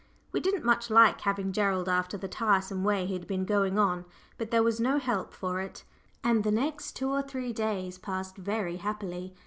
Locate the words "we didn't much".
0.31-0.89